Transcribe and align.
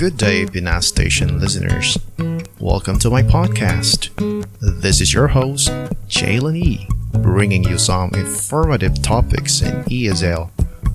Good 0.00 0.16
day, 0.16 0.46
Pinas 0.46 0.88
Station 0.88 1.38
listeners. 1.38 1.98
Welcome 2.58 2.98
to 3.00 3.10
my 3.10 3.22
podcast. 3.22 4.08
This 4.80 5.02
is 5.02 5.12
your 5.12 5.28
host, 5.28 5.68
Jalen 6.08 6.56
E, 6.56 6.88
bringing 7.18 7.64
you 7.64 7.76
some 7.76 8.10
informative 8.14 9.02
topics 9.02 9.60
in 9.60 9.84
ESL, 9.84 10.50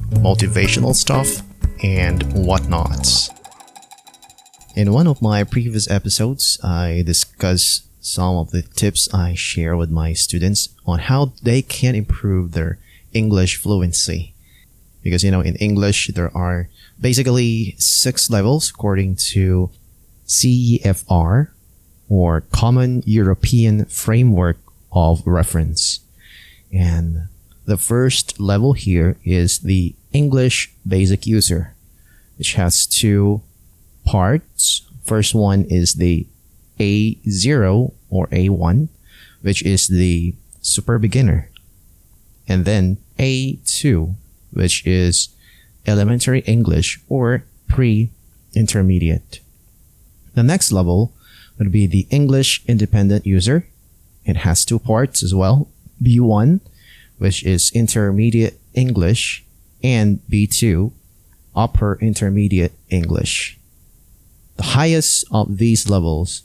motivational 0.10 0.96
stuff, 0.96 1.44
and 1.83 2.23
whatnots. 2.33 3.29
In 4.76 4.91
one 4.91 5.06
of 5.06 5.22
my 5.22 5.44
previous 5.44 5.87
episodes, 5.87 6.58
I 6.63 7.03
discussed 7.06 7.85
some 8.03 8.37
of 8.37 8.49
the 8.49 8.63
tips 8.63 9.08
I 9.13 9.35
share 9.35 9.78
with 9.78 9.92
my 9.92 10.13
students 10.13 10.69
on 10.83 10.97
how 10.97 11.33
they 11.44 11.62
can 11.62 11.94
improve 11.94 12.53
their 12.53 12.79
English 13.13 13.58
fluency. 13.58 14.35
Because, 15.06 15.24
you 15.24 15.29
know, 15.29 15.42
in 15.42 15.56
English, 15.58 16.08
there 16.16 16.35
are 16.35 16.67
basically 16.99 17.76
six 17.77 18.27
levels 18.32 18.72
according 18.72 19.18
to 19.34 19.70
CEFR 20.26 21.50
or 22.09 22.41
Common 22.52 23.04
European 23.05 23.86
Framework 23.86 24.58
of 24.91 25.22
Reference. 25.28 26.00
And 26.73 27.28
the 27.66 27.78
first 27.78 28.40
level 28.40 28.73
here 28.73 29.18
is 29.23 29.59
the 29.59 29.94
English 30.12 30.73
Basic 30.88 31.28
User, 31.28 31.76
which 32.40 32.53
has 32.53 32.88
two 32.88 33.44
parts. 34.06 34.90
First 35.03 35.36
one 35.36 35.66
is 35.66 35.94
the 36.02 36.26
A0 36.80 37.94
or 38.09 38.26
A1, 38.28 38.88
which 39.44 39.62
is 39.62 39.88
the 39.88 40.34
super 40.62 40.98
beginner. 40.98 41.52
And 42.48 42.66
then 42.66 42.98
A2, 43.20 44.16
which 44.55 44.86
is 44.88 45.30
elementary 45.86 46.40
English 46.41 47.00
or 47.08 47.44
pre 47.68 48.09
intermediate. 48.55 49.40
The 50.34 50.44
next 50.44 50.72
level 50.72 51.14
would 51.59 51.72
be 51.72 51.88
the 51.88 52.08
English 52.09 52.64
independent 52.67 53.26
user. 53.26 53.67
It 54.26 54.38
has 54.38 54.66
two 54.66 54.80
parts 54.80 55.22
as 55.23 55.33
well 55.36 55.67
B1, 56.02 56.59
which 57.17 57.44
is 57.44 57.72
intermediate 57.73 58.59
English, 58.73 59.45
and 59.83 60.20
B2, 60.30 60.92
upper 61.56 61.98
intermediate 62.02 62.73
English. 62.89 63.58
The 64.58 64.76
highest 64.76 65.26
of 65.31 65.58
these 65.58 65.89
levels 65.89 66.44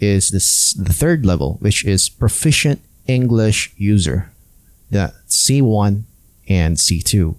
is 0.00 0.30
this, 0.30 0.74
the 0.74 0.92
third 0.92 1.24
level, 1.24 1.58
which 1.60 1.84
is 1.84 2.08
proficient 2.08 2.80
English 3.06 3.72
user, 3.76 4.32
the 4.90 5.14
C1 5.28 6.02
and 6.48 6.76
C2. 6.76 7.34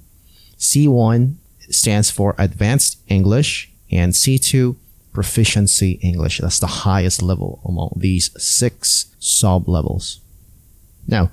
C1 0.58 1.36
stands 1.70 2.10
for 2.10 2.36
advanced 2.38 2.98
English 3.08 3.70
and 3.92 4.14
C2 4.14 4.76
proficiency 5.14 6.00
English. 6.04 6.40
That's 6.40 6.60
the 6.60 6.86
highest 6.86 7.22
level 7.22 7.60
among 7.66 7.94
these 7.96 8.30
six 8.42 9.08
sub 9.20 9.68
levels. 9.68 10.20
Now, 11.08 11.32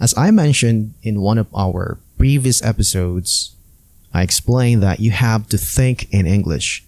as 0.00 0.16
I 0.16 0.30
mentioned 0.30 0.94
in 1.02 1.20
one 1.20 1.38
of 1.38 1.46
our 1.54 1.98
previous 2.16 2.62
episodes, 2.62 3.54
I 4.12 4.22
explained 4.22 4.82
that 4.82 5.00
you 5.00 5.10
have 5.10 5.48
to 5.48 5.58
think 5.58 6.12
in 6.12 6.26
English. 6.26 6.84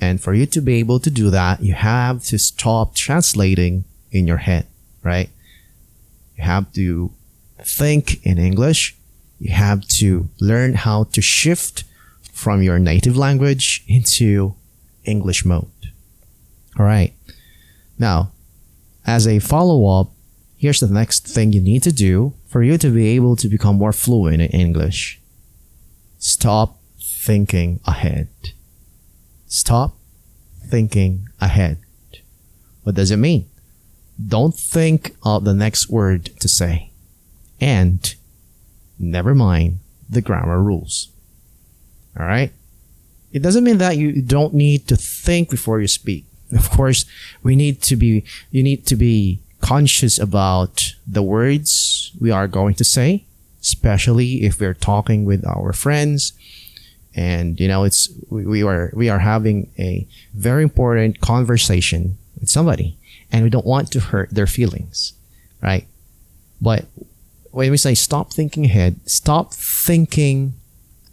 And 0.00 0.20
for 0.20 0.34
you 0.34 0.46
to 0.46 0.60
be 0.60 0.74
able 0.76 1.00
to 1.00 1.10
do 1.10 1.30
that, 1.30 1.62
you 1.62 1.74
have 1.74 2.24
to 2.24 2.38
stop 2.38 2.94
translating 2.94 3.84
in 4.10 4.26
your 4.26 4.38
head, 4.38 4.66
right? 5.02 5.28
You 6.36 6.44
have 6.44 6.72
to 6.72 7.12
think 7.62 8.24
in 8.24 8.38
English. 8.38 8.96
You 9.38 9.52
have 9.52 9.86
to 9.98 10.28
learn 10.40 10.74
how 10.74 11.04
to 11.04 11.20
shift 11.20 11.84
from 12.32 12.62
your 12.62 12.78
native 12.78 13.16
language 13.16 13.84
into 13.86 14.54
English 15.04 15.44
mode. 15.44 15.70
All 16.78 16.86
right. 16.86 17.14
Now, 17.98 18.32
as 19.06 19.26
a 19.26 19.38
follow 19.38 20.00
up, 20.00 20.10
here's 20.56 20.80
the 20.80 20.88
next 20.88 21.26
thing 21.26 21.52
you 21.52 21.60
need 21.60 21.82
to 21.84 21.92
do 21.92 22.34
for 22.48 22.62
you 22.62 22.78
to 22.78 22.90
be 22.90 23.08
able 23.08 23.36
to 23.36 23.48
become 23.48 23.76
more 23.76 23.92
fluent 23.92 24.40
in 24.42 24.48
English. 24.50 25.20
Stop 26.18 26.80
thinking 27.00 27.80
ahead. 27.86 28.28
Stop 29.46 29.96
thinking 30.66 31.28
ahead. 31.40 31.78
What 32.82 32.94
does 32.94 33.10
it 33.10 33.16
mean? 33.16 33.48
Don't 34.26 34.54
think 34.54 35.16
of 35.22 35.44
the 35.44 35.54
next 35.54 35.88
word 35.88 36.30
to 36.40 36.48
say. 36.48 36.90
And 37.60 38.14
never 38.98 39.34
mind 39.34 39.78
the 40.08 40.20
grammar 40.20 40.62
rules. 40.62 41.08
All 42.18 42.26
right? 42.26 42.52
It 43.32 43.42
doesn't 43.42 43.64
mean 43.64 43.78
that 43.78 43.96
you 43.96 44.22
don't 44.22 44.54
need 44.54 44.86
to 44.88 44.96
think 44.96 45.50
before 45.50 45.80
you 45.80 45.88
speak. 45.88 46.24
Of 46.52 46.70
course, 46.70 47.04
we 47.42 47.56
need 47.56 47.82
to 47.82 47.96
be, 47.96 48.22
you 48.52 48.62
need 48.62 48.86
to 48.86 48.94
be 48.94 49.40
conscious 49.60 50.18
about 50.18 50.94
the 51.06 51.22
words 51.22 52.12
we 52.20 52.30
are 52.30 52.46
going 52.46 52.74
to 52.74 52.84
say, 52.84 53.24
especially 53.60 54.44
if 54.44 54.60
we're 54.60 54.74
talking 54.74 55.24
with 55.24 55.44
our 55.46 55.72
friends. 55.72 56.32
And, 57.16 57.58
you 57.58 57.66
know, 57.66 57.82
it's, 57.82 58.08
we, 58.28 58.46
we 58.46 58.62
are, 58.62 58.92
we 58.94 59.08
are 59.08 59.20
having 59.20 59.72
a 59.78 60.06
very 60.32 60.62
important 60.62 61.20
conversation 61.20 62.18
with 62.38 62.50
somebody 62.50 62.98
and 63.32 63.42
we 63.42 63.50
don't 63.50 63.66
want 63.66 63.90
to 63.92 64.00
hurt 64.00 64.30
their 64.30 64.46
feelings, 64.46 65.14
right? 65.60 65.86
But 66.60 66.84
when 67.54 67.70
we 67.70 67.76
say 67.76 67.94
stop 67.94 68.32
thinking 68.32 68.64
ahead, 68.64 68.98
stop 69.08 69.54
thinking 69.54 70.54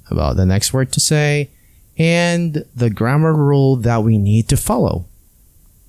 about 0.09 0.37
the 0.37 0.45
next 0.45 0.73
word 0.73 0.91
to 0.91 0.99
say 0.99 1.49
and 1.97 2.65
the 2.75 2.89
grammar 2.89 3.33
rule 3.33 3.75
that 3.75 4.03
we 4.03 4.17
need 4.17 4.49
to 4.49 4.57
follow. 4.57 5.05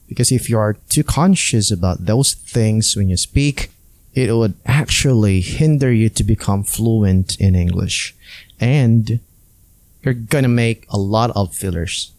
Because 0.08 0.30
if 0.30 0.50
you 0.50 0.58
are 0.58 0.74
too 0.90 1.04
conscious 1.04 1.70
about 1.70 2.04
those 2.04 2.34
things 2.34 2.94
when 2.94 3.08
you 3.08 3.16
speak, 3.16 3.70
it 4.12 4.30
would 4.36 4.52
actually 4.66 5.40
hinder 5.40 5.90
you 5.90 6.10
to 6.10 6.22
become 6.22 6.64
fluent 6.64 7.40
in 7.40 7.54
English. 7.54 8.14
And 8.60 9.20
you're 10.02 10.12
gonna 10.12 10.48
make 10.48 10.84
a 10.90 10.98
lot 10.98 11.30
of 11.34 11.54
fillers. 11.54 12.12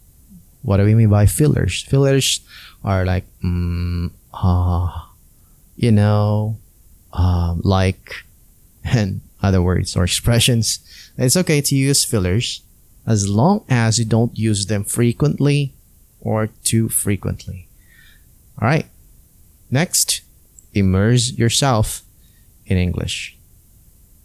What 0.63 0.77
do 0.77 0.85
we 0.85 0.95
mean 0.95 1.09
by 1.09 1.27
fillers? 1.27 1.83
Fillers 1.83 2.39
are 2.83 3.05
like, 3.05 3.25
mm, 3.43 4.09
uh, 4.33 4.89
you 5.75 5.91
know, 5.91 6.57
um, 7.13 7.61
like, 7.63 8.25
and 8.83 9.21
other 9.41 9.61
words 9.61 9.95
or 9.95 10.03
expressions. 10.03 10.79
It's 11.17 11.37
okay 11.37 11.61
to 11.61 11.75
use 11.75 12.03
fillers 12.03 12.61
as 13.05 13.29
long 13.29 13.65
as 13.69 13.99
you 13.99 14.05
don't 14.05 14.37
use 14.37 14.65
them 14.65 14.83
frequently 14.83 15.73
or 16.21 16.47
too 16.63 16.89
frequently. 16.89 17.67
All 18.61 18.67
right. 18.67 18.87
Next, 19.69 20.21
immerse 20.73 21.31
yourself 21.33 22.01
in 22.65 22.77
English. 22.77 23.37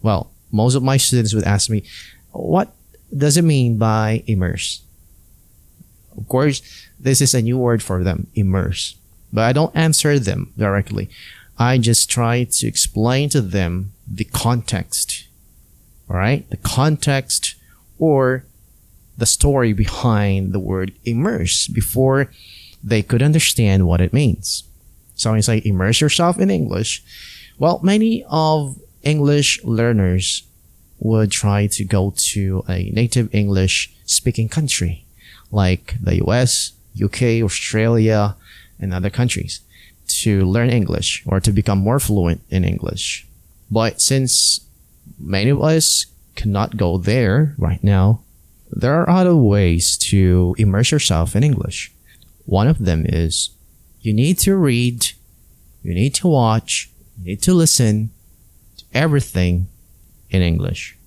Well, 0.01 0.31
most 0.51 0.75
of 0.75 0.83
my 0.83 0.97
students 0.97 1.33
would 1.33 1.43
ask 1.43 1.69
me, 1.69 1.83
what 2.31 2.73
does 3.15 3.37
it 3.37 3.43
mean 3.43 3.77
by 3.77 4.23
immerse? 4.27 4.81
Of 6.17 6.27
course, 6.27 6.61
this 6.99 7.21
is 7.21 7.33
a 7.33 7.41
new 7.41 7.57
word 7.57 7.83
for 7.83 8.03
them, 8.03 8.27
immerse. 8.35 8.95
But 9.31 9.43
I 9.43 9.53
don't 9.53 9.75
answer 9.75 10.19
them 10.19 10.53
directly. 10.57 11.09
I 11.59 11.77
just 11.77 12.09
try 12.09 12.45
to 12.45 12.67
explain 12.67 13.27
to 13.29 13.41
them 13.41 13.91
the 14.07 14.23
context. 14.23 15.27
Right? 16.07 16.49
The 16.49 16.57
context 16.57 17.55
or 17.99 18.45
the 19.17 19.25
story 19.25 19.73
behind 19.73 20.53
the 20.53 20.59
word 20.59 20.93
immerse 21.03 21.67
before 21.67 22.31
they 22.81 23.03
could 23.03 23.21
understand 23.21 23.85
what 23.85 23.99
it 23.99 24.13
means. 24.13 24.63
So 25.15 25.33
you 25.33 25.41
say 25.41 25.61
immerse 25.65 25.99
yourself 25.99 26.39
in 26.39 26.49
English, 26.49 27.03
well, 27.59 27.81
many 27.83 28.23
of 28.29 28.79
English 29.03 29.61
learners 29.65 30.43
would 30.99 31.29
try 31.29 31.67
to 31.67 31.83
go 31.83 32.13
to 32.15 32.63
a 32.69 32.89
native 32.91 33.33
English 33.35 33.93
speaking 34.05 34.47
country 34.47 35.05
like 35.51 35.95
the 36.01 36.23
US, 36.25 36.71
UK, 37.01 37.43
Australia, 37.43 38.37
and 38.79 38.93
other 38.93 39.09
countries 39.09 39.59
to 40.09 40.45
learn 40.45 40.69
English 40.69 41.23
or 41.25 41.39
to 41.39 41.51
become 41.51 41.79
more 41.79 41.99
fluent 41.99 42.41
in 42.49 42.63
English. 42.63 43.27
But 43.71 44.01
since 44.01 44.61
many 45.19 45.49
of 45.49 45.61
us 45.61 46.05
cannot 46.35 46.77
go 46.77 46.97
there 46.97 47.55
right 47.57 47.83
now, 47.83 48.21
there 48.71 48.93
are 49.01 49.09
other 49.09 49.35
ways 49.35 49.97
to 50.09 50.55
immerse 50.57 50.91
yourself 50.91 51.35
in 51.35 51.43
English. 51.43 51.91
One 52.45 52.67
of 52.67 52.85
them 52.85 53.05
is 53.07 53.51
you 54.01 54.13
need 54.13 54.39
to 54.39 54.55
read, 54.55 55.07
you 55.83 55.93
need 55.93 56.15
to 56.15 56.27
watch, 56.27 56.89
you 57.17 57.31
need 57.31 57.41
to 57.43 57.53
listen 57.53 58.11
to 58.77 58.85
everything 58.93 59.67
in 60.29 60.41
English. 60.41 60.97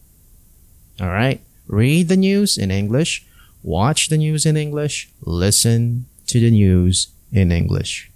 All 1.01 1.09
right? 1.09 1.41
Read 1.67 2.09
the 2.09 2.17
news 2.17 2.59
in 2.59 2.71
English, 2.71 3.25
watch 3.63 4.09
the 4.09 4.19
news 4.19 4.45
in 4.45 4.57
English, 4.57 5.09
listen 5.23 6.07
to 6.27 6.41
the 6.41 6.51
news 6.51 7.09
in 7.33 7.51
English. 7.51 8.12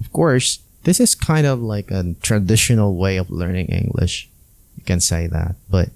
Of 0.00 0.12
course, 0.12 0.60
this 0.84 1.00
is 1.00 1.14
kind 1.14 1.46
of 1.46 1.60
like 1.60 1.90
a 1.90 2.14
traditional 2.22 2.96
way 2.96 3.16
of 3.16 3.30
learning 3.30 3.66
English. 3.66 4.28
You 4.76 4.84
can 4.84 5.00
say 5.00 5.26
that, 5.26 5.56
but 5.68 5.90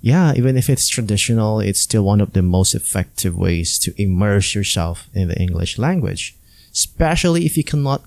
yeah, 0.00 0.32
even 0.34 0.56
if 0.56 0.70
it's 0.70 0.88
traditional, 0.88 1.60
it's 1.60 1.80
still 1.80 2.04
one 2.04 2.20
of 2.20 2.32
the 2.32 2.42
most 2.42 2.74
effective 2.74 3.36
ways 3.36 3.78
to 3.80 3.92
immerse 4.00 4.54
yourself 4.54 5.08
in 5.14 5.28
the 5.28 5.38
English 5.38 5.78
language, 5.78 6.36
especially 6.72 7.44
if 7.44 7.56
you 7.56 7.64
cannot 7.64 8.02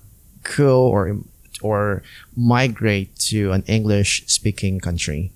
go 0.56 0.86
or 0.86 1.18
or 1.62 2.02
migrate 2.36 3.16
to 3.16 3.52
an 3.52 3.62
English 3.66 4.24
speaking 4.26 4.80
country. 4.80 5.32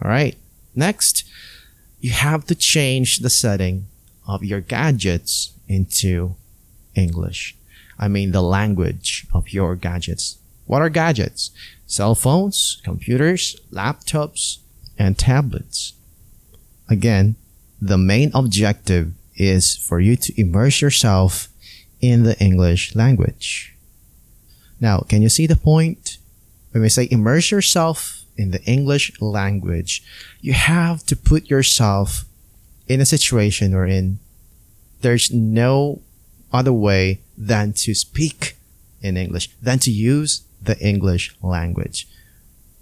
All 0.00 0.10
right. 0.10 0.36
Next, 0.74 1.24
you 2.00 2.10
have 2.10 2.44
to 2.46 2.54
change 2.54 3.18
the 3.18 3.30
setting 3.30 3.86
of 4.26 4.44
your 4.44 4.60
gadgets 4.60 5.52
into 5.68 6.36
English. 6.94 7.56
I 8.02 8.08
mean 8.08 8.32
the 8.32 8.42
language 8.42 9.28
of 9.32 9.52
your 9.52 9.76
gadgets. 9.76 10.36
What 10.66 10.82
are 10.82 10.88
gadgets? 10.88 11.52
Cell 11.86 12.16
phones, 12.16 12.80
computers, 12.82 13.54
laptops, 13.70 14.58
and 14.98 15.16
tablets. 15.16 15.92
Again, 16.88 17.36
the 17.80 17.96
main 17.96 18.32
objective 18.34 19.12
is 19.36 19.76
for 19.76 20.00
you 20.00 20.16
to 20.16 20.40
immerse 20.40 20.80
yourself 20.82 21.46
in 22.00 22.24
the 22.24 22.36
English 22.40 22.96
language. 22.96 23.76
Now, 24.80 25.04
can 25.08 25.22
you 25.22 25.28
see 25.28 25.46
the 25.46 25.54
point? 25.54 26.18
When 26.72 26.82
we 26.82 26.88
say 26.88 27.06
immerse 27.08 27.52
yourself 27.52 28.24
in 28.36 28.50
the 28.50 28.64
English 28.64 29.12
language, 29.20 30.02
you 30.40 30.54
have 30.54 31.06
to 31.06 31.14
put 31.14 31.48
yourself 31.48 32.24
in 32.88 33.00
a 33.00 33.06
situation 33.06 33.72
wherein 33.72 34.18
there's 35.02 35.30
no 35.30 36.00
other 36.52 36.72
way 36.72 37.20
than 37.36 37.72
to 37.72 37.94
speak 37.94 38.56
in 39.00 39.16
English, 39.16 39.50
than 39.60 39.78
to 39.80 39.90
use 39.90 40.42
the 40.62 40.78
English 40.78 41.34
language. 41.42 42.06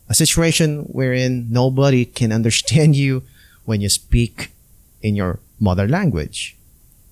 A 0.09 0.15
situation 0.15 0.83
wherein 0.91 1.47
nobody 1.51 2.05
can 2.05 2.33
understand 2.33 2.97
you 2.97 3.23
when 3.65 3.81
you 3.81 3.89
speak 3.89 4.51
in 5.01 5.15
your 5.15 5.39
mother 5.59 5.87
language. 5.87 6.57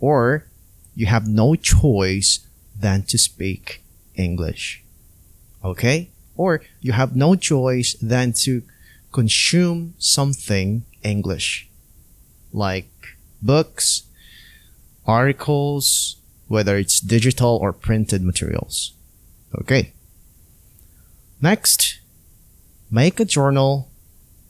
Or 0.00 0.44
you 0.94 1.06
have 1.06 1.26
no 1.28 1.54
choice 1.54 2.40
than 2.78 3.02
to 3.04 3.18
speak 3.18 3.82
English. 4.14 4.82
Okay? 5.64 6.10
Or 6.36 6.60
you 6.80 6.92
have 6.92 7.14
no 7.14 7.34
choice 7.34 7.94
than 8.02 8.32
to 8.44 8.62
consume 9.12 9.94
something 9.98 10.82
English. 11.02 11.68
Like 12.52 12.90
books, 13.42 14.02
articles, 15.06 16.17
whether 16.48 16.76
it's 16.76 17.00
digital 17.00 17.58
or 17.60 17.72
printed 17.72 18.22
materials. 18.22 18.92
Okay. 19.54 19.92
Next, 21.40 22.00
make 22.90 23.20
a 23.20 23.24
journal 23.24 23.88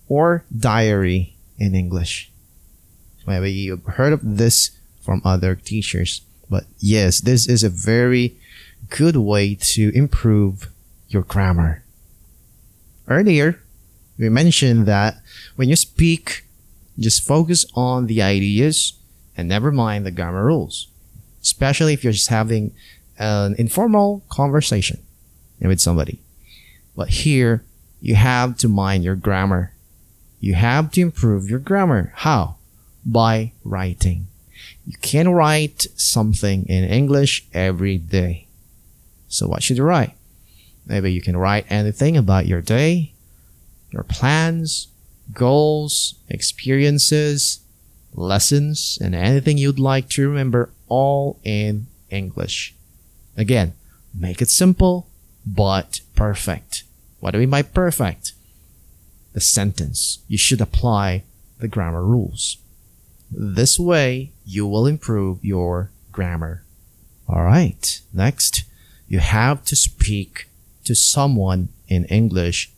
or 0.09 0.45
diary 0.57 1.35
in 1.59 1.75
English. 1.75 2.31
Maybe 3.27 3.53
you've 3.53 3.85
heard 3.85 4.15
of 4.15 4.21
this 4.23 4.71
from 5.03 5.21
other 5.25 5.55
teachers, 5.55 6.23
but 6.49 6.65
yes, 6.79 7.21
this 7.21 7.47
is 7.47 7.63
a 7.63 7.69
very 7.69 8.37
good 8.89 9.17
way 9.17 9.55
to 9.55 9.93
improve 9.95 10.71
your 11.09 11.23
grammar. 11.23 11.83
Earlier, 13.07 13.61
we 14.19 14.29
mentioned 14.29 14.87
that 14.87 15.21
when 15.57 15.69
you 15.69 15.77
speak, 15.77 16.45
just 16.99 17.27
focus 17.27 17.67
on 17.75 18.07
the 18.07 18.23
ideas 18.23 18.95
and 19.37 19.49
never 19.49 19.71
mind 19.71 20.05
the 20.05 20.11
grammar 20.11 20.45
rules, 20.45 20.88
especially 21.43 21.93
if 21.93 22.05
you're 22.05 22.13
just 22.13 22.29
having 22.29 22.73
an 23.19 23.55
informal 23.59 24.23
conversation 24.29 25.01
with 25.61 25.81
somebody. 25.81 26.21
But 26.97 27.09
here, 27.09 27.65
you 28.01 28.15
have 28.15 28.57
to 28.59 28.69
mind 28.69 29.05
your 29.05 29.17
grammar. 29.17 29.73
You 30.41 30.55
have 30.55 30.93
to 30.93 31.01
improve 31.01 31.51
your 31.51 31.59
grammar. 31.59 32.13
How? 32.17 32.57
By 33.05 33.53
writing. 33.65 34.27
You 34.87 34.97
can 35.01 35.29
write 35.29 35.87
something 35.97 36.65
in 36.67 36.85
English 36.85 37.47
every 37.53 37.99
day. 37.99 38.47
So 39.29 39.47
what 39.47 39.63
should 39.63 39.77
you 39.77 39.85
write? 39.85 40.15
Maybe 40.87 41.13
you 41.13 41.21
can 41.21 41.37
write 41.37 41.67
anything 41.69 42.17
about 42.17 42.47
your 42.47 42.63
day, 42.63 43.13
your 43.91 44.05
plans, 44.05 44.89
goals, 45.33 46.15
experiences, 46.29 47.61
lessons, 48.15 48.99
and 49.01 49.15
anything 49.15 49.59
you'd 49.59 49.79
like 49.79 50.09
to 50.11 50.29
remember 50.29 50.71
all 50.89 51.39
in 51.45 51.87
English. 52.11 52.75
Again, 53.37 53.75
make 54.15 54.43
it 54.43 54.51
simple, 54.51 55.09
but 55.47 56.01
perfect. 56.15 56.85
What 57.21 57.33
do 57.33 57.39
we 57.39 57.47
mean 57.47 57.51
by 57.51 57.63
perfect? 57.63 58.33
The 59.33 59.41
sentence. 59.41 60.21
You 60.29 60.39
should 60.39 60.61
apply 60.61 61.25
the 61.59 61.69
grammar 61.69 62.05
rules. 62.05 62.59
This 63.31 63.79
way, 63.79 64.33
you 64.47 64.67
will 64.67 64.87
improve 64.87 65.45
your 65.45 65.91
grammar. 66.13 66.65
Alright, 67.29 68.01
next, 68.13 68.65
you 69.07 69.19
have 69.19 69.65
to 69.67 69.77
speak 69.77 70.49
to 70.85 70.95
someone 70.95 71.69
in 71.89 72.07
English 72.07 72.71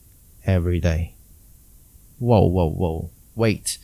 every 0.45 0.81
day. 0.81 1.15
Whoa, 2.19 2.47
whoa, 2.47 2.69
whoa. 2.69 3.11
Wait. 3.35 3.79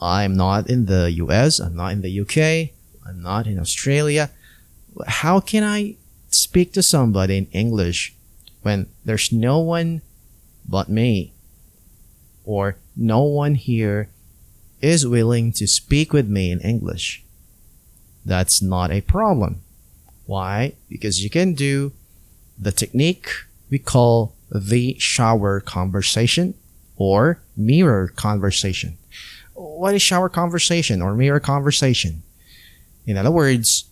I'm 0.00 0.36
not 0.36 0.68
in 0.68 0.86
the 0.86 1.10
US. 1.12 1.60
I'm 1.60 1.76
not 1.76 1.92
in 1.92 2.02
the 2.02 2.20
UK. 2.20 2.74
I'm 3.06 3.22
not 3.22 3.46
in 3.46 3.58
Australia. 3.58 4.30
How 5.06 5.40
can 5.40 5.64
I 5.64 5.96
speak 6.30 6.72
to 6.74 6.82
somebody 6.82 7.36
in 7.36 7.46
English 7.52 8.14
when 8.62 8.86
there's 9.04 9.32
no 9.32 9.58
one 9.58 10.02
but 10.68 10.88
me? 10.88 11.32
Or 12.44 12.76
no 12.96 13.22
one 13.22 13.54
here 13.54 14.08
is 14.80 15.06
willing 15.06 15.52
to 15.52 15.66
speak 15.66 16.12
with 16.12 16.28
me 16.28 16.50
in 16.50 16.60
English? 16.60 17.24
That's 18.24 18.62
not 18.62 18.90
a 18.90 19.00
problem. 19.00 19.62
Why? 20.26 20.74
Because 20.88 21.22
you 21.22 21.30
can 21.30 21.54
do 21.54 21.92
the 22.58 22.72
technique 22.72 23.28
we 23.70 23.78
call 23.78 24.34
the 24.50 24.96
shower 24.98 25.60
conversation 25.60 26.54
or 26.96 27.40
mirror 27.56 28.08
conversation. 28.08 28.98
What 29.54 29.94
is 29.94 30.02
shower 30.02 30.28
conversation 30.28 31.00
or 31.00 31.14
mirror 31.14 31.40
conversation? 31.40 32.22
In 33.06 33.16
other 33.16 33.30
words, 33.30 33.84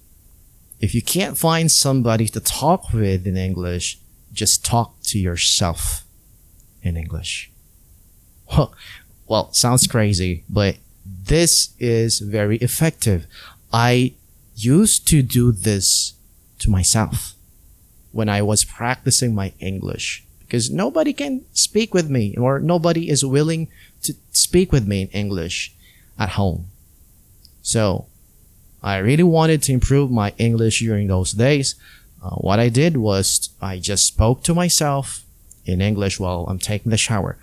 if 0.80 0.94
you 0.94 1.02
can't 1.02 1.36
find 1.36 1.70
somebody 1.70 2.26
to 2.28 2.40
talk 2.40 2.92
with 2.92 3.26
in 3.26 3.36
English, 3.36 3.98
just 4.32 4.64
talk 4.64 5.00
to 5.02 5.18
yourself 5.18 6.04
in 6.82 6.96
English. 6.96 7.50
Well, 9.26 9.52
sounds 9.52 9.86
crazy, 9.86 10.42
but 10.48 10.76
this 11.06 11.70
is 11.78 12.18
very 12.18 12.56
effective. 12.58 13.26
I 13.72 14.14
used 14.56 15.06
to 15.08 15.22
do 15.22 15.52
this 15.52 16.14
to 16.58 16.70
myself 16.70 17.34
when 18.12 18.28
I 18.28 18.42
was 18.42 18.64
practicing 18.64 19.34
my 19.34 19.52
English 19.60 20.24
because 20.40 20.68
nobody 20.68 21.12
can 21.12 21.44
speak 21.52 21.94
with 21.94 22.10
me 22.10 22.34
or 22.36 22.58
nobody 22.58 23.08
is 23.08 23.24
willing 23.24 23.68
to 24.02 24.14
speak 24.32 24.72
with 24.72 24.86
me 24.86 25.02
in 25.02 25.08
English 25.08 25.72
at 26.18 26.30
home. 26.30 26.66
So 27.62 28.06
I 28.82 28.98
really 28.98 29.22
wanted 29.22 29.62
to 29.64 29.72
improve 29.72 30.10
my 30.10 30.32
English 30.38 30.80
during 30.80 31.08
those 31.08 31.32
days. 31.32 31.74
Uh, 32.22 32.30
what 32.30 32.58
I 32.58 32.68
did 32.68 32.96
was 32.96 33.50
I 33.60 33.78
just 33.78 34.06
spoke 34.06 34.42
to 34.44 34.54
myself 34.54 35.24
in 35.64 35.80
English 35.80 36.18
while 36.18 36.46
I'm 36.48 36.58
taking 36.58 36.90
the 36.90 36.96
shower. 36.96 37.36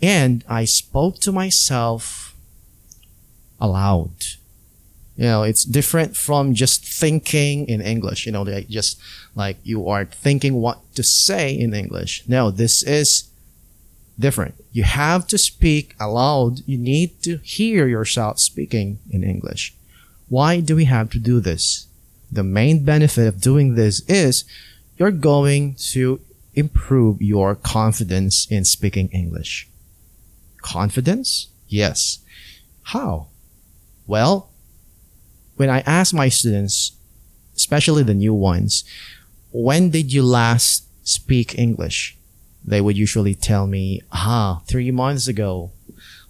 And 0.00 0.44
I 0.48 0.64
spoke 0.64 1.18
to 1.20 1.32
myself 1.32 2.34
aloud. 3.60 4.10
You 5.16 5.24
know 5.24 5.42
it's 5.42 5.64
different 5.64 6.16
from 6.16 6.54
just 6.54 6.84
thinking 6.84 7.68
in 7.68 7.80
english. 7.80 8.24
You 8.24 8.30
know 8.30 8.44
just 8.44 9.00
like 9.34 9.56
you 9.64 9.88
are 9.88 10.04
thinking 10.04 10.54
what 10.54 10.78
to 10.94 11.02
say 11.02 11.52
in 11.52 11.74
english. 11.74 12.22
No 12.28 12.52
this 12.52 12.84
is 12.84 13.28
different. 14.16 14.54
You 14.70 14.84
have 14.84 15.26
to 15.28 15.38
speak 15.38 15.96
aloud. 15.98 16.60
You 16.66 16.78
need 16.78 17.20
to 17.22 17.38
hear 17.38 17.88
yourself 17.88 18.38
speaking 18.38 19.00
in 19.10 19.24
english 19.24 19.74
why 20.28 20.60
do 20.60 20.76
we 20.76 20.84
have 20.84 21.10
to 21.10 21.18
do 21.18 21.40
this? 21.40 21.86
The 22.30 22.42
main 22.42 22.84
benefit 22.84 23.26
of 23.26 23.40
doing 23.40 23.74
this 23.74 24.00
is 24.08 24.44
you're 24.96 25.10
going 25.10 25.74
to 25.92 26.20
improve 26.54 27.22
your 27.22 27.54
confidence 27.54 28.46
in 28.50 28.64
speaking 28.64 29.08
english. 29.08 29.68
Confidence? 30.60 31.48
Yes. 31.68 32.18
How? 32.82 33.28
Well 34.06 34.50
when 35.58 35.68
I 35.68 35.80
ask 35.80 36.14
my 36.14 36.28
students, 36.28 36.92
especially 37.56 38.04
the 38.04 38.14
new 38.14 38.32
ones, 38.32 38.84
when 39.50 39.90
did 39.90 40.12
you 40.12 40.22
last 40.22 40.86
speak 41.02 41.58
English? 41.58 42.16
They 42.64 42.80
would 42.80 42.96
usually 42.96 43.34
tell 43.34 43.66
me, 43.66 44.02
ah, 44.12 44.62
three 44.66 44.92
months 44.92 45.26
ago, 45.26 45.72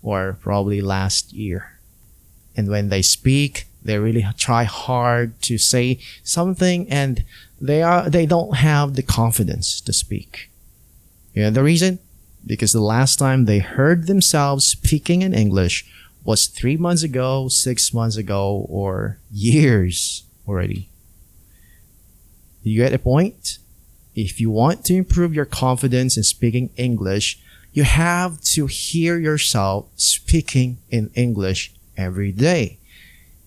or 0.03 0.39
probably 0.41 0.81
last 0.81 1.35
year. 1.35 1.79
And 2.57 2.69
when 2.69 2.89
they 2.89 3.03
speak, 3.03 3.68
they 3.83 3.99
really 3.99 4.27
try 4.37 4.65
hard 4.65 5.41
to 5.43 5.59
say 5.59 5.99
something 6.23 6.89
and 6.91 7.25
they 7.61 7.83
are, 7.83 8.09
they 8.09 8.27
don't 8.27 8.57
have 8.57 8.95
the 8.95 9.03
confidence 9.03 9.81
to 9.81 9.93
speak. 9.93 10.51
You 11.35 11.45
know, 11.45 11.51
the 11.51 11.63
reason? 11.63 11.99
because 12.49 12.73
the 12.73 12.81
last 12.81 13.19
time 13.19 13.45
they 13.45 13.59
heard 13.59 14.07
themselves 14.07 14.67
speaking 14.67 15.23
in 15.23 15.35
English 15.35 15.85
was 16.25 16.47
three 16.47 16.77
months 16.77 17.03
ago, 17.03 17.49
six 17.49 17.93
months 17.93 18.17
ago, 18.17 18.67
or 18.69 19.19
years 19.31 20.25
already. 20.49 20.89
You 22.63 22.83
get 22.83 22.91
the 22.91 22.99
point? 22.99 23.59
If 24.15 24.41
you 24.41 24.51
want 24.51 24.85
to 24.87 24.95
improve 24.95 25.35
your 25.35 25.45
confidence 25.45 26.17
in 26.17 26.23
speaking 26.25 26.71
English, 26.77 27.39
you 27.73 27.85
have 27.85 28.41
to 28.57 28.67
hear 28.67 29.19
yourself 29.19 29.87
speaking 29.97 30.79
in 30.91 31.11
English 31.15 31.73
every 31.97 32.33
day. 32.33 32.79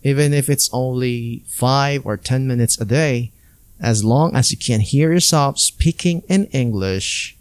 Even 0.03 0.33
if 0.33 0.49
it's 0.49 0.69
only 0.73 1.43
five 1.47 2.05
or 2.05 2.17
10 2.17 2.47
minutes 2.47 2.79
a 2.79 2.85
day, 2.85 3.31
as 3.79 4.03
long 4.03 4.35
as 4.35 4.51
you 4.51 4.57
can 4.57 4.79
hear 4.79 5.11
yourself 5.11 5.59
speaking 5.59 6.23
in 6.27 6.45
English, 6.45 7.35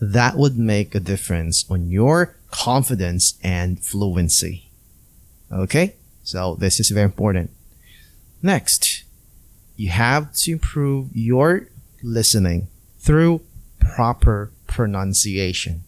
that 0.00 0.36
would 0.36 0.58
make 0.58 0.94
a 0.94 1.00
difference 1.00 1.64
on 1.70 1.88
your 1.88 2.36
confidence 2.50 3.38
and 3.42 3.80
fluency. 3.80 4.68
Okay? 5.52 5.94
So 6.22 6.54
this 6.54 6.80
is 6.80 6.90
very 6.90 7.04
important. 7.04 7.50
Next, 8.42 9.04
you 9.76 9.90
have 9.90 10.32
to 10.34 10.52
improve 10.52 11.08
your 11.14 11.68
listening 12.02 12.68
through 12.98 13.40
proper 13.78 14.50
pronunciation. 14.66 15.84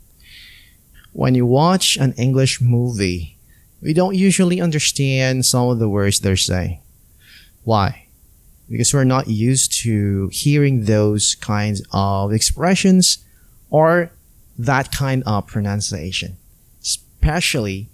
When 1.13 1.35
you 1.35 1.47
watch 1.47 1.97
an 1.97 2.13
English 2.15 2.61
movie, 2.61 3.36
we 3.83 3.93
don't 3.93 4.15
usually 4.15 4.61
understand 4.61 5.45
some 5.45 5.69
of 5.69 5.79
the 5.79 5.89
words 5.89 6.21
they're 6.21 6.37
saying. 6.37 6.81
Why? 7.65 8.07
Because 8.69 8.93
we're 8.93 9.05
not 9.05 9.29
used 9.29 9.73
to 9.83 10.29
hearing 10.33 10.85
those 10.85 11.35
kinds 11.37 11.83
of 11.93 12.33
expressions 12.33 13.19
or 13.71 14.11
that 14.59 14.91
kind 14.93 15.23
of 15.25 15.47
pronunciation. 15.47 16.37
Especially 16.81 17.89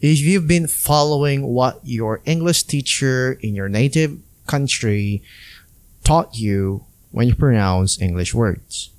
if 0.00 0.20
you've 0.20 0.46
been 0.46 0.68
following 0.68 1.46
what 1.46 1.80
your 1.82 2.20
English 2.24 2.64
teacher 2.64 3.38
in 3.42 3.54
your 3.54 3.68
native 3.68 4.18
country 4.46 5.22
taught 6.04 6.36
you 6.36 6.84
when 7.10 7.28
you 7.28 7.34
pronounce 7.34 8.00
English 8.00 8.34
words. 8.34 8.90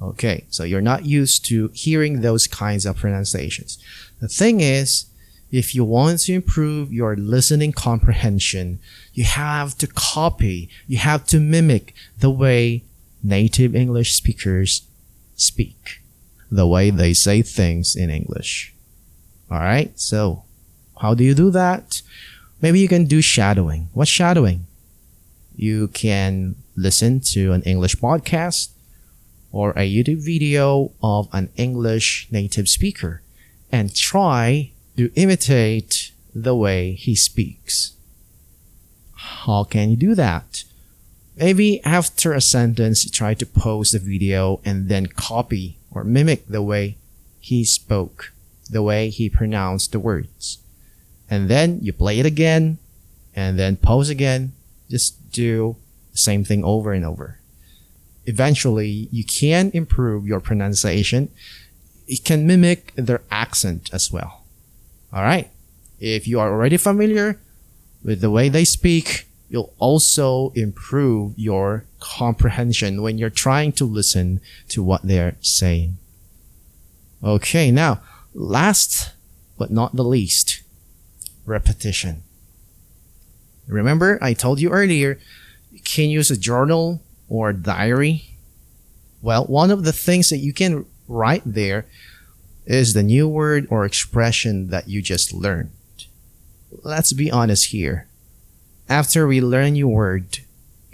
Okay, 0.00 0.44
so 0.50 0.64
you're 0.64 0.80
not 0.80 1.06
used 1.06 1.44
to 1.46 1.68
hearing 1.68 2.20
those 2.20 2.46
kinds 2.46 2.84
of 2.84 2.96
pronunciations. 2.96 3.78
The 4.20 4.28
thing 4.28 4.60
is, 4.60 5.06
if 5.56 5.74
you 5.74 5.84
want 5.84 6.20
to 6.20 6.34
improve 6.34 6.92
your 6.92 7.16
listening 7.16 7.72
comprehension, 7.72 8.78
you 9.14 9.24
have 9.24 9.76
to 9.78 9.86
copy, 9.86 10.68
you 10.86 10.98
have 10.98 11.24
to 11.26 11.40
mimic 11.40 11.94
the 12.18 12.28
way 12.28 12.84
native 13.22 13.74
English 13.74 14.12
speakers 14.12 14.86
speak, 15.34 16.02
the 16.50 16.66
way 16.66 16.90
they 16.90 17.14
say 17.14 17.40
things 17.40 17.96
in 17.96 18.10
English. 18.10 18.74
Alright, 19.50 19.98
so 19.98 20.44
how 21.00 21.14
do 21.14 21.24
you 21.24 21.34
do 21.34 21.50
that? 21.52 22.02
Maybe 22.60 22.78
you 22.80 22.88
can 22.88 23.06
do 23.06 23.22
shadowing. 23.22 23.88
What's 23.94 24.10
shadowing? 24.10 24.66
You 25.54 25.88
can 25.88 26.56
listen 26.76 27.20
to 27.32 27.52
an 27.52 27.62
English 27.62 27.96
podcast 27.96 28.72
or 29.52 29.70
a 29.70 29.90
YouTube 29.90 30.22
video 30.22 30.92
of 31.02 31.30
an 31.32 31.48
English 31.56 32.28
native 32.30 32.68
speaker 32.68 33.22
and 33.72 33.94
try 33.94 34.72
to 34.96 35.10
imitate 35.14 36.12
the 36.34 36.54
way 36.54 36.92
he 36.92 37.14
speaks. 37.14 37.92
How 39.14 39.64
can 39.64 39.90
you 39.90 39.96
do 39.96 40.14
that? 40.14 40.64
Maybe 41.36 41.82
after 41.84 42.32
a 42.32 42.40
sentence, 42.40 43.04
you 43.04 43.10
try 43.10 43.34
to 43.34 43.46
pause 43.46 43.92
the 43.92 43.98
video 43.98 44.60
and 44.64 44.88
then 44.88 45.06
copy 45.06 45.78
or 45.90 46.02
mimic 46.04 46.46
the 46.46 46.62
way 46.62 46.96
he 47.40 47.64
spoke, 47.64 48.32
the 48.70 48.82
way 48.82 49.10
he 49.10 49.28
pronounced 49.28 49.92
the 49.92 50.00
words. 50.00 50.58
And 51.28 51.48
then 51.48 51.80
you 51.82 51.92
play 51.92 52.18
it 52.18 52.26
again 52.26 52.78
and 53.34 53.58
then 53.58 53.76
pause 53.76 54.08
again. 54.08 54.52
Just 54.88 55.30
do 55.30 55.76
the 56.12 56.18
same 56.18 56.44
thing 56.44 56.64
over 56.64 56.92
and 56.92 57.04
over. 57.04 57.38
Eventually, 58.24 59.08
you 59.12 59.24
can 59.24 59.70
improve 59.74 60.26
your 60.26 60.40
pronunciation. 60.40 61.28
It 62.08 62.24
can 62.24 62.46
mimic 62.46 62.92
their 62.96 63.22
accent 63.30 63.90
as 63.92 64.10
well. 64.10 64.45
Alright. 65.12 65.50
If 65.98 66.28
you 66.28 66.40
are 66.40 66.52
already 66.52 66.76
familiar 66.76 67.40
with 68.02 68.20
the 68.20 68.30
way 68.30 68.48
they 68.48 68.64
speak, 68.64 69.26
you'll 69.48 69.72
also 69.78 70.50
improve 70.54 71.32
your 71.36 71.84
comprehension 72.00 73.02
when 73.02 73.18
you're 73.18 73.30
trying 73.30 73.72
to 73.72 73.84
listen 73.84 74.40
to 74.68 74.82
what 74.82 75.02
they're 75.02 75.36
saying. 75.40 75.96
Okay, 77.22 77.70
now, 77.70 78.00
last 78.34 79.12
but 79.58 79.70
not 79.70 79.96
the 79.96 80.04
least, 80.04 80.62
repetition. 81.46 82.22
Remember, 83.66 84.18
I 84.20 84.34
told 84.34 84.60
you 84.60 84.70
earlier, 84.70 85.18
you 85.72 85.80
can 85.80 86.10
use 86.10 86.30
a 86.30 86.36
journal 86.36 87.02
or 87.28 87.50
a 87.50 87.54
diary. 87.54 88.36
Well, 89.22 89.44
one 89.44 89.70
of 89.70 89.84
the 89.84 89.92
things 89.92 90.28
that 90.28 90.38
you 90.38 90.52
can 90.52 90.84
write 91.08 91.42
there 91.44 91.86
is 92.66 92.92
the 92.92 93.02
new 93.02 93.28
word 93.28 93.66
or 93.70 93.84
expression 93.84 94.68
that 94.70 94.88
you 94.88 95.00
just 95.00 95.32
learned. 95.32 95.70
Let's 96.82 97.12
be 97.12 97.30
honest 97.30 97.66
here 97.66 98.06
after 98.88 99.26
we 99.26 99.40
learn 99.40 99.66
a 99.66 99.70
new 99.72 99.88
word 99.88 100.38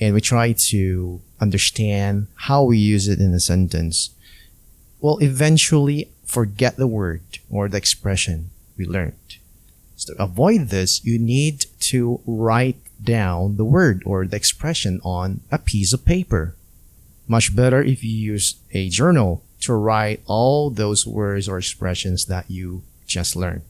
and 0.00 0.14
we 0.14 0.20
try 0.20 0.52
to 0.52 1.20
understand 1.40 2.26
how 2.34 2.64
we 2.64 2.78
use 2.78 3.08
it 3.08 3.20
in 3.20 3.34
a 3.34 3.40
sentence, 3.40 4.10
we'll 5.00 5.18
eventually 5.18 6.08
forget 6.24 6.76
the 6.76 6.86
word 6.86 7.22
or 7.50 7.68
the 7.68 7.76
expression 7.76 8.50
we 8.76 8.86
learned. 8.86 9.36
So 9.96 10.14
to 10.14 10.22
avoid 10.22 10.68
this, 10.68 11.04
you 11.04 11.18
need 11.18 11.66
to 11.80 12.20
write 12.26 12.78
down 13.02 13.56
the 13.56 13.64
word 13.64 14.02
or 14.06 14.26
the 14.26 14.36
expression 14.36 15.00
on 15.04 15.40
a 15.50 15.58
piece 15.58 15.92
of 15.92 16.04
paper. 16.04 16.56
Much 17.28 17.54
better 17.54 17.82
if 17.82 18.02
you 18.02 18.10
use 18.10 18.56
a 18.72 18.88
journal 18.88 19.44
to 19.62 19.74
write 19.74 20.22
all 20.26 20.70
those 20.70 21.06
words 21.06 21.48
or 21.48 21.58
expressions 21.58 22.26
that 22.26 22.50
you 22.50 22.82
just 23.06 23.34
learned. 23.36 23.62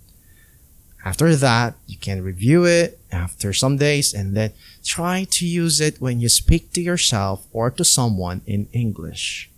After 1.04 1.34
that, 1.36 1.74
you 1.86 1.96
can 1.96 2.22
review 2.22 2.64
it 2.64 3.00
after 3.10 3.52
some 3.52 3.76
days 3.76 4.14
and 4.14 4.36
then 4.36 4.52
try 4.84 5.24
to 5.24 5.46
use 5.46 5.80
it 5.80 6.00
when 6.00 6.20
you 6.20 6.28
speak 6.28 6.72
to 6.72 6.80
yourself 6.80 7.46
or 7.52 7.70
to 7.70 7.84
someone 7.84 8.40
in 8.46 8.68
English. 8.72 9.50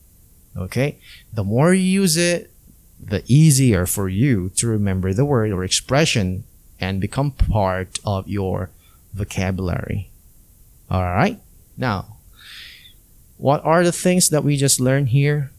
Okay? 0.56 0.98
The 1.32 1.44
more 1.44 1.74
you 1.74 1.84
use 1.84 2.16
it, 2.16 2.50
the 2.98 3.22
easier 3.26 3.84
for 3.84 4.08
you 4.08 4.48
to 4.56 4.66
remember 4.66 5.12
the 5.12 5.26
word 5.26 5.52
or 5.52 5.64
expression 5.64 6.44
and 6.80 7.00
become 7.00 7.30
part 7.30 7.98
of 8.04 8.26
your 8.26 8.70
vocabulary. 9.12 10.10
Alright? 10.90 11.40
Now, 11.76 12.16
what 13.36 13.62
are 13.64 13.84
the 13.84 13.92
things 13.92 14.30
that 14.30 14.44
we 14.44 14.56
just 14.56 14.80
learned 14.80 15.10
here? 15.10 15.50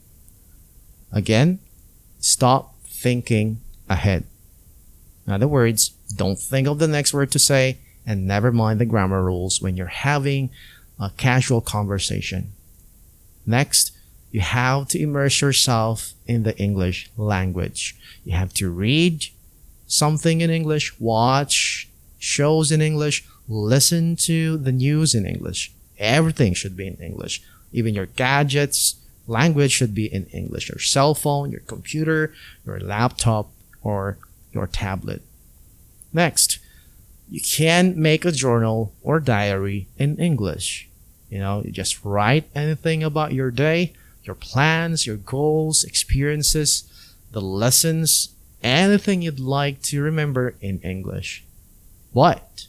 Again, 1.16 1.60
stop 2.20 2.76
thinking 2.84 3.62
ahead. 3.90 4.26
In 5.26 5.34
other 5.34 5.48
words, 5.48 5.90
don't 6.16 6.38
think 6.38 6.68
of 6.68 6.78
the 6.78 6.88
next 6.88 7.14
word 7.14 7.32
to 7.32 7.40
say 7.40 7.80
and 8.06 8.28
never 8.28 8.52
mind 8.52 8.80
the 8.80 8.86
grammar 8.86 9.24
rules 9.24 9.62
when 9.62 9.76
you're 9.76 9.88
having 9.88 10.52
a 11.00 11.10
casual 11.18 11.62
conversation. 11.62 12.52
Next, 13.46 13.92
you 14.32 14.42
have 14.42 14.90
to 14.90 15.02
immerse 15.02 15.42
yourself 15.42 16.14
in 16.28 16.44
the 16.44 16.58
English 16.58 17.10
language. 17.18 17.96
You 18.24 18.34
have 18.34 18.54
to 18.56 18.70
read 18.70 19.26
something 19.88 20.42
in 20.42 20.50
English, 20.50 21.00
watch 21.00 21.88
shows 22.20 22.72
in 22.72 22.82
English, 22.82 23.26
listen 23.48 24.16
to 24.18 24.58
the 24.58 24.72
news 24.72 25.16
in 25.16 25.26
English. 25.26 25.72
Everything 25.98 26.54
should 26.54 26.76
be 26.76 26.88
in 26.88 26.96
English. 26.96 27.42
Even 27.72 27.94
your 27.94 28.08
gadgets, 28.08 28.96
language 29.28 29.72
should 29.72 29.94
be 29.94 30.06
in 30.06 30.26
English. 30.28 30.70
Your 30.70 30.80
cell 30.80 31.14
phone, 31.14 31.52
your 31.52 31.62
computer, 31.62 32.34
your 32.66 32.80
laptop, 32.80 33.52
or 33.82 34.18
your 34.52 34.68
tablet. 34.68 35.22
Next, 36.14 36.60
you 37.30 37.42
can 37.42 38.00
make 38.00 38.24
a 38.24 38.32
journal 38.32 38.94
or 39.02 39.20
diary 39.20 39.88
in 39.98 40.18
English. 40.18 40.88
You 41.30 41.40
know, 41.40 41.64
you 41.66 41.72
just 41.72 42.04
write 42.06 42.50
anything 42.54 43.04
about 43.04 43.34
your 43.34 43.52
day, 43.52 43.94
your 44.24 44.36
plans, 44.36 45.06
your 45.06 45.18
goals, 45.18 45.84
experiences, 45.84 46.90
the 47.32 47.42
lessons, 47.42 48.30
anything 48.64 49.22
you'd 49.22 49.40
like 49.40 49.82
to 49.84 50.02
remember 50.02 50.56
in 50.62 50.80
English. 50.80 51.44
But 52.14 52.68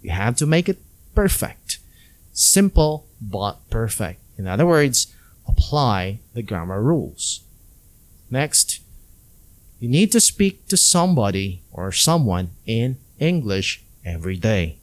you 0.00 0.10
have 0.10 0.36
to 0.36 0.46
make 0.46 0.68
it 0.68 0.78
perfect. 1.14 1.78
Simple 2.32 3.06
but 3.20 3.68
perfect. 3.68 4.20
In 4.38 4.46
other 4.46 4.66
words, 4.66 5.12
apply 5.48 6.20
the 6.34 6.42
grammar 6.42 6.82
rules. 6.82 7.40
Next, 8.30 8.80
you 9.80 9.88
need 9.88 10.12
to 10.12 10.20
speak 10.20 10.66
to 10.68 10.76
somebody 10.76 11.62
or 11.72 11.92
someone 11.92 12.50
in 12.66 12.98
English 13.18 13.82
every 14.04 14.36
day. 14.36 14.78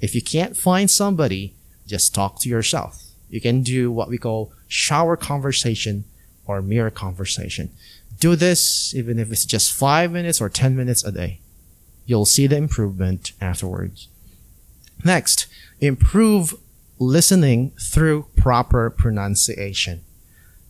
If 0.00 0.14
you 0.14 0.22
can't 0.22 0.56
find 0.56 0.90
somebody, 0.90 1.54
just 1.86 2.14
talk 2.14 2.38
to 2.40 2.48
yourself. 2.48 3.02
You 3.30 3.40
can 3.40 3.62
do 3.62 3.90
what 3.90 4.08
we 4.08 4.18
call 4.18 4.52
shower 4.66 5.16
conversation 5.16 6.04
or 6.46 6.62
mirror 6.62 6.90
conversation. 6.90 7.70
Do 8.18 8.36
this 8.36 8.94
even 8.94 9.18
if 9.18 9.30
it's 9.30 9.44
just 9.44 9.72
5 9.72 10.10
minutes 10.10 10.40
or 10.40 10.48
10 10.48 10.76
minutes 10.76 11.04
a 11.04 11.12
day. 11.12 11.40
You'll 12.06 12.26
see 12.26 12.46
the 12.46 12.56
improvement 12.56 13.32
afterwards. 13.40 14.08
Next, 15.04 15.46
improve 15.80 16.54
listening 16.98 17.72
through 17.80 18.26
proper 18.36 18.90
pronunciation. 18.90 20.02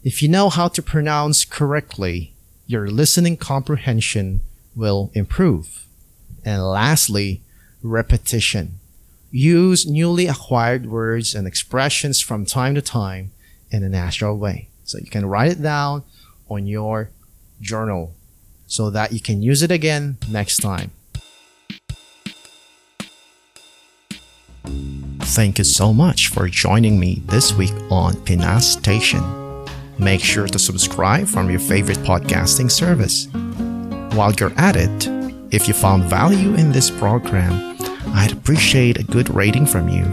If 0.04 0.22
you 0.22 0.28
know 0.28 0.48
how 0.48 0.68
to 0.68 0.82
pronounce 0.82 1.44
correctly, 1.44 2.34
your 2.66 2.88
listening 2.88 3.36
comprehension 3.36 4.40
will 4.76 5.10
improve. 5.14 5.86
And 6.44 6.62
lastly, 6.62 7.42
repetition. 7.82 8.78
Use 9.30 9.86
newly 9.86 10.26
acquired 10.26 10.86
words 10.86 11.34
and 11.34 11.46
expressions 11.46 12.20
from 12.20 12.46
time 12.46 12.74
to 12.74 12.82
time 12.82 13.32
in 13.70 13.82
a 13.82 13.88
natural 13.88 14.38
way. 14.38 14.68
So 14.84 14.98
you 14.98 15.10
can 15.10 15.26
write 15.26 15.50
it 15.50 15.62
down 15.62 16.04
on 16.48 16.66
your 16.66 17.10
journal 17.60 18.14
so 18.66 18.90
that 18.90 19.12
you 19.12 19.20
can 19.20 19.42
use 19.42 19.62
it 19.62 19.70
again 19.70 20.18
next 20.30 20.58
time. 20.58 20.92
Thank 25.32 25.58
you 25.58 25.64
so 25.64 25.92
much 25.92 26.28
for 26.28 26.48
joining 26.48 26.98
me 26.98 27.22
this 27.26 27.52
week 27.52 27.74
on 27.90 28.16
Pinas 28.22 28.72
Station. 28.72 29.22
Make 29.98 30.22
sure 30.22 30.48
to 30.48 30.58
subscribe 30.58 31.26
from 31.28 31.50
your 31.50 31.60
favorite 31.60 31.98
podcasting 31.98 32.70
service. 32.70 33.28
While 34.16 34.32
you're 34.32 34.58
at 34.58 34.74
it, 34.76 35.06
if 35.54 35.68
you 35.68 35.74
found 35.74 36.04
value 36.04 36.54
in 36.54 36.72
this 36.72 36.90
program, 36.90 37.76
I'd 38.14 38.32
appreciate 38.32 38.98
a 38.98 39.04
good 39.04 39.28
rating 39.32 39.66
from 39.66 39.90
you. 39.90 40.04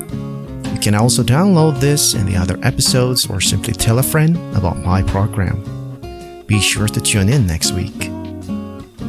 You 0.73 0.79
can 0.79 0.93
also 0.95 1.23
download 1.23 1.79
this 1.79 2.13
and 2.13 2.27
the 2.27 2.35
other 2.35 2.59
episodes 2.61 3.25
or 3.27 3.39
simply 3.39 3.73
tell 3.73 3.99
a 3.99 4.03
friend 4.03 4.35
about 4.55 4.77
my 4.79 5.01
program. 5.01 6.43
Be 6.45 6.59
sure 6.59 6.89
to 6.89 7.01
tune 7.01 7.29
in 7.29 7.47
next 7.47 7.71
week. 7.71 8.03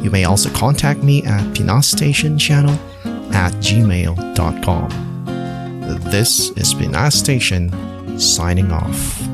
You 0.01 0.09
may 0.09 0.23
also 0.23 0.49
contact 0.51 1.03
me 1.03 1.23
at 1.23 1.43
pinasstationchannel 1.53 3.33
at 3.33 3.51
gmail.com. 3.55 5.06
This 5.87 6.49
is 6.57 6.73
Pinas 6.73 7.17
Station 7.17 7.71
signing 8.19 8.73
off. 8.73 9.26